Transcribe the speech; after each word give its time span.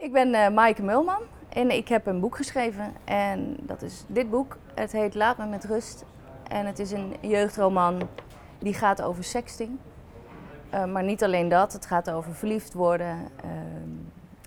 Ik 0.00 0.12
ben 0.12 0.34
uh, 0.34 0.48
Maaike 0.48 0.82
Mulman 0.82 1.22
en 1.48 1.70
ik 1.70 1.88
heb 1.88 2.06
een 2.06 2.20
boek 2.20 2.36
geschreven. 2.36 2.94
En 3.04 3.56
dat 3.60 3.82
is 3.82 4.04
dit 4.06 4.30
boek. 4.30 4.56
Het 4.74 4.92
heet 4.92 5.14
Laat 5.14 5.38
me 5.38 5.46
met 5.46 5.64
rust. 5.64 6.04
En 6.48 6.66
het 6.66 6.78
is 6.78 6.90
een 6.90 7.16
jeugdroman 7.20 8.08
die 8.58 8.74
gaat 8.74 9.02
over 9.02 9.24
sexting. 9.24 9.78
Uh, 10.74 10.84
maar 10.84 11.02
niet 11.02 11.24
alleen 11.24 11.48
dat, 11.48 11.72
het 11.72 11.86
gaat 11.86 12.10
over 12.10 12.34
verliefd 12.34 12.72
worden, 12.72 13.18
uh, 13.44 13.50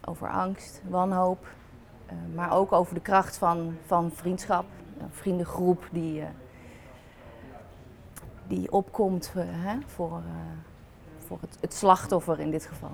over 0.09 0.29
angst, 0.29 0.81
wanhoop. 0.89 1.47
maar 2.35 2.51
ook 2.51 2.71
over 2.71 2.93
de 2.93 3.01
kracht 3.01 3.37
van, 3.37 3.77
van 3.85 4.11
vriendschap. 4.13 4.65
Een 4.99 5.11
vriendengroep 5.11 5.87
die, 5.91 6.23
die 8.47 8.71
opkomt 8.71 9.33
hè, 9.37 9.77
voor, 9.85 10.21
voor 11.17 11.37
het, 11.41 11.57
het 11.59 11.73
slachtoffer 11.73 12.39
in 12.39 12.51
dit 12.51 12.65
geval. 12.65 12.91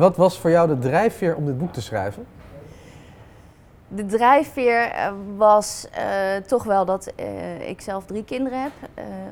Wat 0.00 0.16
was 0.16 0.38
voor 0.38 0.50
jou 0.50 0.68
de 0.68 0.78
drijfveer 0.78 1.36
om 1.36 1.46
dit 1.46 1.58
boek 1.58 1.72
te 1.72 1.82
schrijven? 1.82 2.26
De 3.88 4.06
drijfveer 4.06 4.80
eh, 4.80 5.12
was 5.36 5.86
uh, 5.98 6.36
toch 6.46 6.64
wel 6.64 6.84
dat 6.84 7.12
uh, 7.20 7.68
ik 7.68 7.80
zelf 7.80 8.04
drie 8.04 8.24
kinderen 8.24 8.62
heb. 8.62 8.72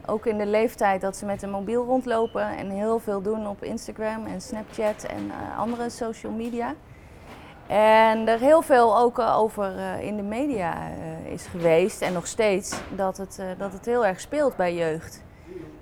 ook 0.07 0.27
in 0.27 0.39
de 0.39 0.47
leeftijd 0.47 1.01
dat 1.01 1.17
ze 1.17 1.27
met 1.27 1.43
een 1.43 1.51
mobiel 1.51 1.85
rondlopen 1.85 2.57
en 2.57 2.71
heel 2.71 2.99
veel 2.99 3.23
doen 3.23 3.49
op 3.49 3.63
Instagram 3.63 4.27
en 4.27 4.41
Snapchat 4.41 5.03
en 5.03 5.31
andere 5.59 5.91
social 5.91 6.33
media. 6.33 6.75
En 7.67 8.29
er 8.29 8.39
heel 8.39 8.63
veel 8.63 8.99
ook 8.99 9.19
over 9.19 10.01
in 10.01 10.17
de 10.17 10.23
media 10.23 10.75
is 11.25 11.47
geweest 11.47 12.03
en 12.03 12.13
nog 12.13 12.27
steeds 12.27 12.81
dat 12.97 13.17
het, 13.17 13.43
dat 13.59 13.73
het 13.73 13.85
heel 13.85 14.07
erg 14.07 14.21
speelt 14.21 14.57
bij 14.57 14.75
jeugd. 14.75 15.23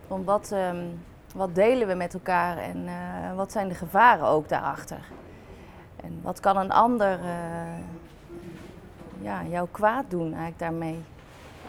Van 0.07 0.25
wat, 0.25 0.51
um, 0.53 1.01
wat 1.37 1.55
delen 1.55 1.89
we 1.89 1.95
met 1.95 2.15
elkaar 2.15 2.59
en 2.59 2.84
uh, 2.84 3.37
wat 3.37 3.53
zijn 3.53 3.69
de 3.69 3.75
gevaren 3.75 4.27
ook 4.27 4.48
daarachter? 4.48 5.01
En 5.97 6.20
wat 6.23 6.41
kan 6.41 6.56
een 6.56 6.70
ander 6.70 7.19
uh, 7.19 7.27
ja, 9.20 9.43
jou 9.48 9.69
kwaad 9.70 10.05
doen 10.09 10.27
eigenlijk 10.27 10.59
daarmee? 10.59 11.05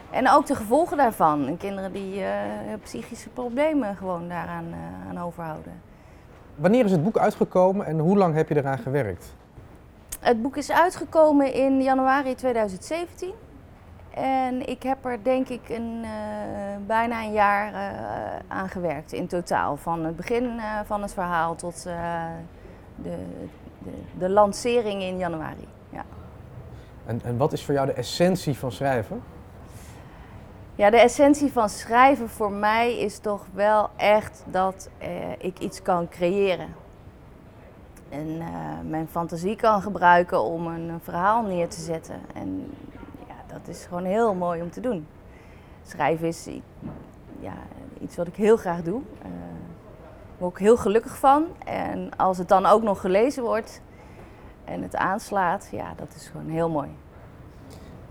En 0.10 0.30
ook 0.30 0.46
de 0.46 0.56
gevolgen 0.56 0.98
daarvan. 0.98 1.48
En 1.48 1.58
kinderen 1.58 1.92
die 1.92 2.20
uh, 2.20 2.28
psychische 2.84 3.30
problemen 3.30 3.96
gewoon 3.96 4.30
daaraan 4.30 4.66
aan 5.10 5.22
overhouden. 5.22 5.82
Wanneer 6.56 6.86
is 6.86 6.92
het 6.92 7.04
boek 7.04 7.18
uitgekomen 7.18 7.86
en 7.86 8.00
hoe 8.00 8.18
lang 8.18 8.36
heb 8.36 8.50
je 8.50 8.56
eraan 8.56 8.78
gewerkt? 8.78 9.34
Het 10.20 10.42
boek 10.42 10.58
is 10.58 10.72
uitgekomen 10.72 11.54
in 11.54 11.82
januari 11.82 12.36
2017. 12.36 13.34
En 14.22 14.68
ik 14.68 14.84
heb 14.84 15.06
er 15.06 15.24
denk 15.24 15.50
ik 15.50 15.70
een, 15.70 16.02
uh, 16.04 16.10
bijna 16.86 17.24
een 17.24 17.32
jaar 17.32 17.72
uh, 17.72 18.40
aan 18.48 18.70
gewerkt 18.70 19.14
in 19.14 19.28
totaal. 19.28 19.78
Van 19.78 20.06
het 20.06 20.16
begin 20.16 20.44
uh, 20.44 20.80
van 20.86 21.02
het 21.02 21.14
verhaal 21.14 21.56
tot 21.56 21.84
de, 21.84 22.28
de, 22.96 23.18
de, 24.18 24.30
lancering 24.30 25.02
in 25.02 25.18
januari. 25.18 25.68
Ja. 25.90 26.06
En, 27.06 27.22
en 27.24 27.38
wat 27.38 27.54
is 27.54 27.66
voor 27.66 27.74
jou 27.74 27.86
de 27.86 27.94
essentie 27.94 28.58
van 28.58 28.72
schrijven? 28.72 29.24
Ja, 30.76 30.90
de 30.90 31.00
essentie 31.00 31.52
van 31.52 31.70
schrijven 31.70 32.30
voor 32.30 32.52
mij 32.52 32.98
is 32.98 33.20
toch 33.20 33.46
wel 33.54 33.90
echt 33.96 34.44
dat 34.46 34.90
ik 35.38 35.60
iets 35.60 35.82
kan 35.82 36.10
creëren. 36.10 36.76
En 38.10 38.38
mijn 38.90 39.08
fantasie 39.08 39.56
kan 39.56 39.82
gebruiken 39.82 40.42
om 40.42 40.68
een 40.68 41.00
verhaal 41.04 41.44
neer 41.44 41.68
te 41.68 41.82
zetten. 41.82 42.22
En 42.34 42.72
dat 43.48 43.68
is 43.68 43.86
gewoon 43.86 44.06
heel 44.06 44.34
mooi 44.34 44.62
om 44.62 44.72
te 44.72 44.80
doen. 44.80 45.08
Schrijven 45.84 46.28
is 46.28 46.48
ja, 47.40 47.54
iets 48.02 48.16
wat 48.16 48.28
ik 48.28 48.36
heel 48.36 48.58
graag 48.58 48.82
doe. 48.82 49.02
Uh, 49.02 49.24
daar 49.24 50.38
word 50.38 50.52
ik 50.52 50.60
heel 50.60 50.78
gelukkig 50.78 51.18
van. 51.18 51.46
En 51.66 52.18
als 52.18 52.38
het 52.38 52.48
dan 52.48 52.66
ook 52.66 52.82
nog 52.82 53.02
gelezen 53.02 53.44
wordt 53.44 53.82
en 54.66 54.82
het 54.82 54.96
aanslaat, 54.96 55.68
ja, 55.72 55.94
dat 55.96 56.16
is 56.16 56.28
gewoon 56.28 56.50
heel 56.50 56.70
mooi. 56.70 56.90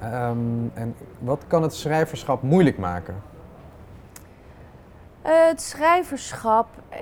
Um, 0.02 0.70
en 0.74 0.94
wat 1.18 1.44
kan 1.46 1.62
het 1.62 1.74
schrijverschap 1.74 2.42
moeilijk 2.42 2.78
maken? 2.78 3.22
Uh, 5.26 5.46
het 5.46 5.62
schrijverschap, 5.62 6.68
uh, 6.90 6.98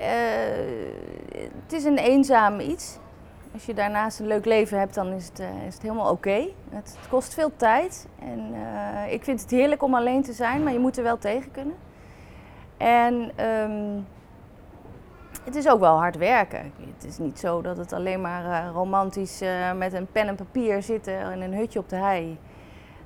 het 1.63 1.73
is 1.73 1.85
een 1.85 1.99
eenzaam 1.99 2.61
iets. 2.61 2.99
Als 3.55 3.67
je 3.67 3.75
daarnaast 3.75 4.21
een 4.21 4.27
leuk 4.27 4.45
leven 4.45 4.79
hebt, 4.79 4.95
dan 4.95 5.13
is 5.13 5.29
het, 5.29 5.41
uh, 5.41 5.67
is 5.67 5.75
het 5.75 5.83
helemaal 5.83 6.11
oké. 6.11 6.47
Het, 6.71 6.99
kost 7.11 7.35
veel 7.35 7.57
tijd. 7.57 8.09
En 8.19 8.55
uh, 8.55 9.13
ik 9.13 9.25
vind 9.25 9.41
het 9.41 9.51
heerlijk 9.51 9.83
om 9.83 9.95
alleen 9.95 10.23
te 10.23 10.33
zijn, 10.33 10.63
maar 10.63 10.73
je 10.73 10.79
moet 10.79 10.97
er 10.97 11.03
wel 11.03 11.19
tegen 11.19 11.51
kunnen. 11.51 11.75
En 12.77 13.45
um, 13.47 14.07
het 15.45 15.55
is 15.55 15.69
ook 15.69 15.81
wel 15.81 15.97
hard 15.97 16.17
werken. 16.17 16.73
Het 16.95 17.05
is 17.05 17.19
niet 17.19 17.39
zo 17.39 17.63
dat 17.63 17.77
het 17.77 17.93
alleen 17.93 18.21
maar 18.21 18.45
uh, 18.45 18.71
romantisch 18.73 19.43
met 19.77 19.93
een 19.93 20.07
pen 20.13 20.29
en 20.29 20.35
papier 20.35 20.83
zitten 20.83 21.33
in 21.33 21.41
een 21.41 21.55
hutje 21.55 21.79
op 21.79 21.89
de 21.89 21.97
hei. 21.97 22.39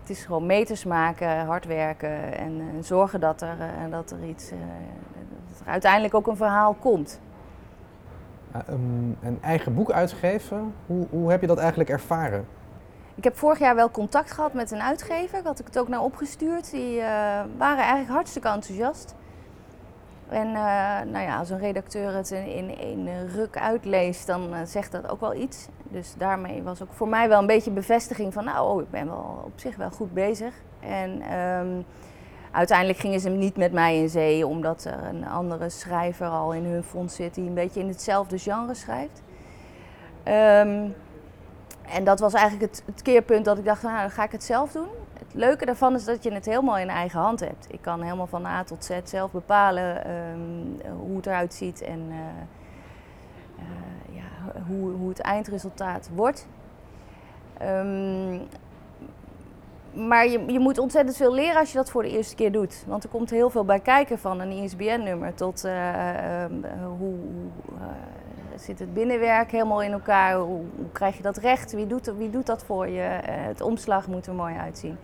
Het 0.01 0.11
is 0.11 0.25
gewoon 0.25 0.47
meters 0.47 0.85
maken, 0.85 1.45
hard 1.45 1.65
werken 1.65 2.39
en 2.39 2.63
zorgen 2.81 3.21
dat 3.21 3.43
er, 3.43 3.57
dat 3.91 4.11
er 4.11 4.25
iets, 4.25 4.49
dat 4.49 5.61
er 5.61 5.73
uiteindelijk 5.73 6.15
ook 6.15 6.27
een 6.27 6.37
verhaal 6.37 6.75
komt. 6.75 7.21
Um, 8.71 9.17
een 9.23 9.39
eigen 9.43 9.75
boek 9.75 9.91
uitgeven, 9.91 10.75
hoe, 10.87 11.07
hoe 11.11 11.31
heb 11.31 11.41
je 11.41 11.47
dat 11.47 11.59
eigenlijk 11.59 11.91
ervaren? 11.91 12.47
Ik 13.15 13.25
heb 13.25 13.37
vorig 13.37 13.59
jaar 13.59 13.75
wel 13.75 13.91
contact 13.91 14.33
gehad 14.33 14.53
met 14.53 14.71
een 14.71 14.83
uitgever. 14.83 15.39
Ik 15.39 15.45
had 15.45 15.59
ik 15.59 15.67
het 15.67 15.79
ook 15.79 15.89
naar 15.89 16.03
opgestuurd. 16.03 16.71
Die 16.71 16.97
uh, 16.97 17.05
waren 17.57 17.79
eigenlijk 17.79 18.11
hartstikke 18.11 18.49
enthousiast. 18.49 19.15
En 20.29 20.47
uh, 20.47 20.55
nou 21.13 21.19
ja, 21.19 21.39
als 21.39 21.51
een 21.51 21.59
redacteur 21.59 22.15
het 22.15 22.31
in 22.31 22.79
één 22.79 23.29
ruk 23.29 23.59
uitleest, 23.59 24.27
dan 24.27 24.67
zegt 24.67 24.93
dat 24.93 25.09
ook 25.09 25.21
wel 25.21 25.35
iets. 25.35 25.69
Dus 25.83 26.15
daarmee 26.19 26.63
was 26.63 26.83
ook 26.83 26.93
voor 26.93 27.09
mij 27.09 27.29
wel 27.29 27.41
een 27.41 27.47
beetje 27.47 27.71
bevestiging 27.71 28.33
van, 28.33 28.45
nou, 28.45 28.69
oh, 28.69 28.83
ik 28.83 28.91
ben 28.91 29.07
wel 29.07 29.43
op 29.45 29.53
zich 29.57 29.77
wel 29.77 29.91
goed 29.91 30.13
bezig. 30.15 30.55
En 30.81 31.39
um, 31.39 31.85
Uiteindelijk 32.51 32.99
gingen 32.99 33.21
ze 33.21 33.29
niet 33.29 33.57
met 33.57 33.73
mij 33.73 33.99
in 33.99 34.09
zee, 34.09 34.47
omdat 34.47 34.85
er 34.85 35.05
een 35.05 35.27
andere 35.27 35.69
schrijver 35.69 36.27
al 36.27 36.53
in 36.53 36.65
hun 36.65 36.83
fonds 36.83 37.15
zit 37.15 37.35
die 37.35 37.47
een 37.47 37.55
beetje 37.55 37.81
in 37.81 37.89
hetzelfde 37.89 38.39
genre 38.39 38.75
schrijft. 38.75 39.23
Um, 40.25 40.95
en 41.93 42.05
dat 42.05 42.21
was 42.21 42.35
eigenlijk 42.35 42.81
het, 42.85 43.03
keerpunt 43.03 43.45
dat 43.45 43.59
ik 43.59 43.65
dacht, 43.65 43.83
nou 43.83 44.01
dan 44.01 44.11
ga 44.11 44.25
ik 44.25 44.33
het 44.33 44.45
zelf 44.45 44.73
doen. 44.73 44.89
Het 45.19 45.35
leuke 45.35 45.65
daarvan 45.65 45.95
is 45.95 46.05
dat 46.05 46.23
je 46.23 46.33
het 46.33 46.45
helemaal 46.45 46.79
in 46.79 46.89
eigen 46.89 47.21
hand 47.21 47.41
hebt. 47.41 47.67
Ik 47.71 47.83
kan 47.83 48.03
helemaal 48.03 48.27
van 48.27 48.47
A 48.47 48.65
tot 48.65 48.85
Z 48.85 48.99
zelf 49.05 49.31
bepalen 49.31 50.11
um, 50.11 50.81
hoe 50.99 51.17
het 51.17 51.27
eruit 51.27 51.55
ziet 51.55 51.83
en 51.83 52.01
uh, 52.09 52.17
uh, 53.59 54.17
ja, 54.17 54.61
hoe, 54.67 54.91
hoe 54.91 55.09
het 55.09 55.21
eindresultaat 55.21 56.11
wordt. 56.15 56.47
Um, 57.63 58.49
maar 60.07 60.29
je, 60.29 60.45
je 60.47 60.59
moet 60.59 60.79
ontzettend 60.79 61.17
veel 61.17 61.35
leren 61.35 61.57
als 61.57 61.71
je 61.71 61.77
dat 61.77 61.91
voor 61.91 62.03
de 62.03 62.11
eerste 62.11 62.35
keer 62.35 62.53
doet. 62.53 62.85
Want 62.87 63.05
er 63.05 63.09
komt 63.09 63.31
heel 63.31 63.51
veel 63.51 63.65
bij 63.65 63.81
kijken 63.81 64.19
van 64.19 64.41
een 64.41 64.51
ISBN-nummer 64.51 65.35
tot 65.35 65.65
uh, 65.65 65.73
uh, 65.73 66.45
hoe, 66.99 67.15
uh, 67.73 67.87
zit 68.57 68.79
het 68.79 68.95
binnenwerk 68.95 69.51
helemaal 69.51 69.83
in 69.83 69.93
elkaar, 69.93 70.37
hoe, 70.37 70.63
hoe, 70.77 70.91
krijg 70.93 71.17
je 71.17 71.23
dat 71.23 71.37
recht, 71.37 71.73
wie 71.73 71.87
doet, 71.87 72.13
wie 72.17 72.31
doet 72.31 72.47
dat 72.47 72.65
voor 72.65 72.89
je, 72.89 73.21
het 73.31 73.61
omslag 73.61 74.07
moet 74.07 74.27
er 74.27 74.35
mooi 74.35 74.57
uitzien. 74.57 74.97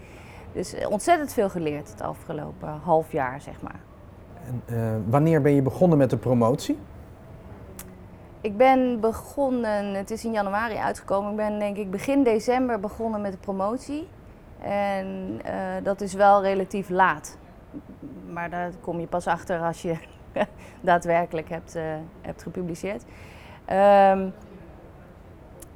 Dus 0.52 0.74
ontzettend 0.88 1.32
veel 1.32 1.48
geleerd 1.48 1.90
het 1.90 2.00
afgelopen 2.00 2.68
half 2.68 3.12
jaar, 3.12 3.40
zeg 3.40 3.60
maar. 3.60 3.80
En, 4.66 5.04
wanneer 5.08 5.40
ben 5.40 5.54
je 5.54 5.62
begonnen 5.62 5.98
met 5.98 6.10
de 6.10 6.16
promotie? 6.16 6.78
Ik 8.40 8.56
ben 8.56 9.00
begonnen, 9.00 9.94
het 9.94 10.10
is 10.10 10.24
in 10.24 10.32
januari 10.32 10.76
uitgekomen, 10.76 11.30
ik 11.30 11.36
ben 11.36 11.58
denk 11.58 11.76
ik 11.76 11.90
begin 11.90 12.22
december 12.22 12.80
begonnen 12.80 13.20
met 13.20 13.32
de 13.32 13.38
promotie. 13.38 14.08
En 14.64 15.40
uh, 15.46 15.52
dat 15.82 16.00
is 16.00 16.14
wel 16.14 16.42
relatief 16.42 16.88
laat. 16.88 17.36
Maar 18.30 18.50
daar 18.50 18.70
kom 18.80 19.00
je 19.00 19.06
pas 19.06 19.26
achter 19.26 19.60
als 19.60 19.82
je 19.82 19.96
daadwerkelijk 20.80 21.48
hebt, 21.48 21.76
uh, 21.76 21.82
hebt 22.20 22.42
gepubliceerd. 22.42 23.04
Um, 24.12 24.34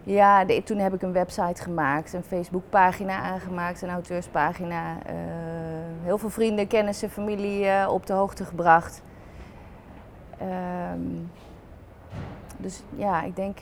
ja, 0.02 0.44
toen 0.64 0.78
heb 0.78 0.94
ik 0.94 1.02
een 1.02 1.12
website 1.12 1.62
gemaakt, 1.62 2.12
een 2.12 2.22
Facebookpagina 2.22 3.20
aangemaakt, 3.20 3.82
een 3.82 3.90
auteurspagina. 3.90 4.92
Uh, 4.92 5.12
heel 6.02 6.18
veel 6.18 6.30
vrienden, 6.30 6.66
kennissen, 6.66 7.10
familie 7.10 7.88
op 7.90 8.06
de 8.06 8.12
hoogte 8.12 8.44
gebracht. 8.44 9.02
Um, 10.92 11.30
dus 12.56 12.82
ja, 12.96 13.22
ik 13.22 13.36
denk 13.36 13.58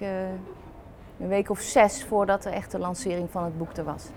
een 1.21 1.29
week 1.29 1.51
of 1.51 1.61
zes 1.61 2.05
voordat 2.05 2.43
de 2.43 2.51
echte 2.51 2.79
lancering 2.79 3.31
van 3.31 3.45
het 3.45 3.59
boek 3.59 3.77
er 3.77 3.85
was. 3.85 4.11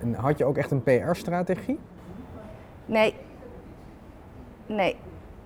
En 0.00 0.14
had 0.14 0.38
je 0.38 0.44
ook 0.44 0.56
echt 0.56 0.70
een 0.70 0.82
PR-strategie? 0.82 1.78
Nee. 2.86 3.14
Nee. 4.66 4.96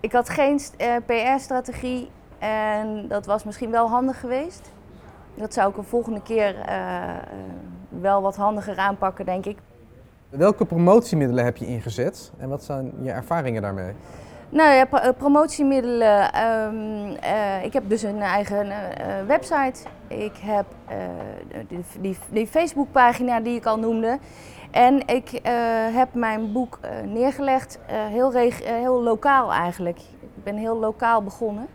Ik 0.00 0.12
had 0.12 0.29
geen 0.29 0.61
uh, 0.81 0.97
PR-strategie 1.06 2.11
en 2.38 3.09
dat 3.09 3.27
was 3.27 3.44
misschien 3.44 3.71
wel 3.71 3.88
handig 3.88 4.21
geweest. 4.21 4.73
Dat 5.35 5.55
zou 5.55 5.71
ik 5.71 5.77
een 5.77 5.85
volgende 5.85 6.23
keer 6.23 6.55
uh, 6.69 7.05
wel 7.88 8.23
wat 8.23 8.37
handiger 8.37 8.77
aanpakken, 8.77 9.25
denk 9.25 9.47
ik. 9.47 9.59
Welke 10.29 10.65
promotiemiddelen 10.65 11.44
heb 11.44 11.56
je 11.56 11.67
ingezet 11.67 12.32
en 12.38 12.49
wat 12.49 12.65
zijn 12.65 12.93
je 13.03 13.11
ervaringen 13.11 13.62
daarmee? 13.62 13.93
Nou 14.49 14.75
ja, 14.75 14.85
pro- 14.85 14.99
eh, 14.99 15.12
promotiemiddelen. 15.17 16.32
ehm, 16.32 17.15
eh, 17.21 17.65
ik 17.65 17.73
heb 17.73 17.82
dus 17.88 18.03
een 18.03 18.21
eigen 18.21 18.71
eh, 18.71 19.19
eh, 19.21 19.27
website. 19.27 19.82
Ik 20.10 20.36
heb 20.36 20.66
eh, 20.86 20.96
die, 21.68 21.84
die, 22.00 22.16
die 22.28 22.46
Facebookpagina 22.46 23.40
die 23.40 23.56
ik 23.56 23.66
al 23.66 23.78
noemde. 23.78 24.18
En 24.70 25.06
ik 25.06 25.32
eh, 25.32 25.52
heb 25.94 26.14
mijn 26.14 26.52
boek 26.52 26.78
eh, 26.80 26.90
neergelegd, 27.00 27.78
eh, 27.86 28.06
heel, 28.06 28.32
heel 28.32 29.02
lokaal 29.02 29.52
eigenlijk. 29.52 29.98
Ik 30.20 30.44
ben 30.44 30.56
heel 30.56 30.78
lokaal 30.78 31.22
begonnen. 31.22 31.66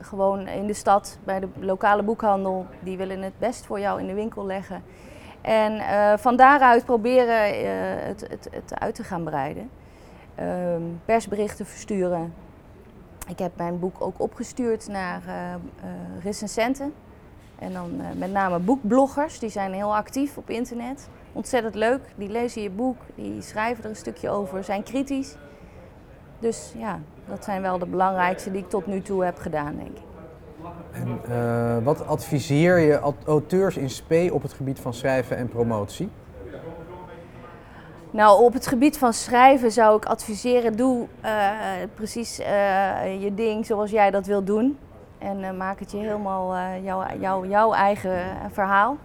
Gewoon 0.00 0.46
in 0.48 0.66
de 0.66 0.72
stad, 0.72 1.18
bij 1.24 1.40
de 1.40 1.48
lokale 1.58 2.02
boekhandel. 2.02 2.66
Die 2.80 2.96
willen 2.96 3.22
het 3.22 3.38
best 3.38 3.66
voor 3.66 3.80
jou 3.80 4.00
in 4.00 4.06
de 4.06 4.14
winkel 4.14 4.46
leggen. 4.46 4.82
En 5.40 5.80
van 6.18 6.36
daaruit 6.36 6.84
proberen 6.84 7.66
het, 8.06 8.20
het, 8.20 8.48
het 8.50 8.80
uit 8.80 8.94
te 8.94 9.04
gaan 9.04 9.24
breiden. 9.24 9.70
Ehm, 10.34 10.82
persberichten 11.04 11.66
versturen. 11.66 12.34
Ik 13.28 13.38
heb 13.38 13.52
mijn 13.56 13.78
boek 13.78 13.96
ook 13.98 14.20
opgestuurd 14.20 14.88
naar 14.88 15.22
recensenten. 16.22 16.94
En 17.58 17.72
dan 17.72 17.90
eh, 18.00 18.06
met 18.16 18.32
name 18.32 18.58
boekbloggers, 18.58 19.38
die 19.38 19.50
zijn 19.50 19.72
heel 19.72 19.96
actief 19.96 20.36
op 20.36 20.50
internet. 20.50 21.08
Ontzettend 21.32 21.74
leuk, 21.74 22.00
die 22.16 22.28
lezen 22.28 22.62
je 22.62 22.70
boek, 22.70 22.96
die 23.14 23.42
schrijven 23.42 23.84
er 23.84 23.90
een 23.90 23.96
stukje 23.96 24.30
over, 24.30 24.64
zijn 24.64 24.82
kritisch. 24.82 25.36
Dus 26.38 26.72
ja, 26.76 27.00
dat 27.28 27.44
zijn 27.44 27.62
wel 27.62 27.78
de 27.78 27.86
belangrijkste 27.86 28.50
die 28.50 28.60
ik 28.62 28.68
tot 28.68 28.86
nu 28.86 29.02
toe 29.02 29.24
heb 29.24 29.38
gedaan, 29.38 29.76
denk 29.76 29.96
ik. 29.96 30.02
En 30.92 31.18
eh, 31.28 31.84
wat 31.84 32.06
adviseer 32.06 32.78
je 32.78 32.98
aut- 32.98 33.26
auteurs 33.26 33.76
in 33.76 33.90
spe 33.90 34.30
op 34.32 34.42
het 34.42 34.52
gebied 34.52 34.80
van 34.80 34.94
schrijven 34.94 35.36
en 35.36 35.48
promotie? 35.48 36.08
Nou, 38.10 38.44
op 38.44 38.52
het 38.52 38.66
gebied 38.66 38.98
van 38.98 39.12
schrijven 39.12 39.72
zou 39.72 39.96
ik 39.96 40.04
adviseren: 40.04 40.76
doe 40.76 41.06
eh, 41.20 41.50
precies 41.94 42.36
je 43.20 43.30
ding 43.34 43.66
zoals 43.66 43.90
jij 43.90 44.10
dat 44.10 44.26
wil 44.26 44.44
doen. 44.44 44.78
En 45.22 45.44
eh, 45.44 45.52
maak 45.52 45.78
het 45.78 45.90
je 45.90 45.96
helemaal 45.96 46.54
eh, 46.54 46.84
jouw, 47.20 47.44
jouw, 47.44 47.72
eigen 47.72 48.18
eh, 48.18 48.36
verhaal. 48.50 48.96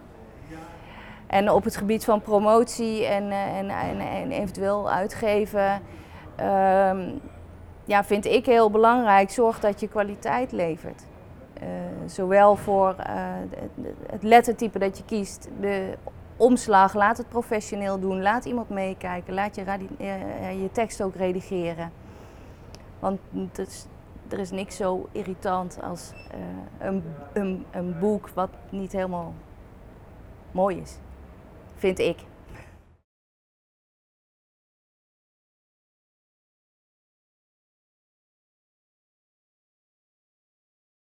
En 1.28 1.52
op 1.52 1.64
het 1.64 1.76
gebied 1.76 2.06
van 2.06 2.22
promotie 2.22 3.06
en, 3.06 3.32
en, 3.32 3.70
en, 3.70 4.00
en 4.00 4.32
eventueel 4.32 4.92
uitgeven, 4.92 5.82
ehm, 6.36 7.10
ja, 7.86 8.04
vind 8.04 8.26
ik 8.26 8.46
heel 8.46 8.72
belangrijk: 8.72 9.30
zorg 9.30 9.60
dat 9.60 9.80
je 9.80 9.88
kwaliteit 9.88 10.52
levert. 10.52 11.06
Zowel 12.06 12.56
voor 12.56 12.96
het 14.12 14.24
lettertype 14.24 14.80
dat 14.80 14.98
je 14.98 15.04
kiest, 15.06 15.50
de 15.60 15.98
omslag, 16.38 16.94
laat 16.94 17.18
het 17.18 17.30
professioneel 17.30 18.00
doen, 18.00 18.22
laat 18.22 18.46
iemand 18.46 18.70
meekijken, 18.70 19.34
laat 19.34 19.56
je, 19.56 19.64
je 20.62 20.70
tekst 20.72 21.02
ook 21.02 21.16
redigeren. 21.16 21.92
Want 23.00 23.20
het 23.32 23.68
is, 23.68 23.86
er 24.30 24.40
is 24.40 24.52
niks 24.52 24.76
zo 24.76 25.08
irritant 25.12 25.82
als 25.82 26.12
eh, 26.32 26.88
een, 26.88 27.04
een, 27.34 27.66
een 27.72 28.00
boek 28.00 28.30
wat 28.30 28.50
niet 28.70 28.92
helemaal 28.92 29.34
mooi 30.52 30.78
is, 30.78 30.98
vind 31.76 32.00
ik. 32.00 32.20